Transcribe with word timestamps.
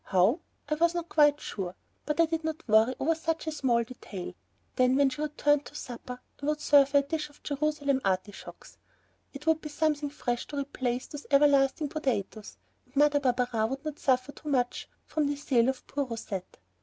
How? 0.05 0.39
I 0.67 0.73
was 0.73 0.95
not 0.95 1.09
quite 1.09 1.39
sure, 1.39 1.75
but 2.07 2.19
I 2.19 2.25
did 2.25 2.43
not 2.43 2.67
worry 2.67 2.95
over 2.99 3.13
such 3.13 3.45
a 3.45 3.51
small 3.51 3.83
detail; 3.83 4.33
then 4.75 4.95
when 4.95 5.11
she 5.11 5.21
returned 5.21 5.67
to 5.67 5.75
supper 5.75 6.19
I 6.41 6.45
would 6.47 6.59
serve 6.59 6.89
her 6.93 6.99
a 7.01 7.03
dish 7.03 7.29
of 7.29 7.43
Jerusalem 7.43 8.01
artichokes! 8.03 8.79
It 9.31 9.45
would 9.45 9.61
be 9.61 9.69
something 9.69 10.09
fresh 10.09 10.47
to 10.47 10.57
replace 10.57 11.05
those 11.05 11.27
everlasting 11.29 11.89
potatoes, 11.89 12.57
and 12.87 12.95
Mother 12.95 13.19
Barberin 13.19 13.69
would 13.69 13.85
not 13.85 13.99
suffer 13.99 14.31
too 14.31 14.49
much 14.49 14.89
from 15.05 15.27
the 15.27 15.35
sale 15.35 15.69
of 15.69 15.85
poor 15.85 16.05
Rousette. 16.07 16.57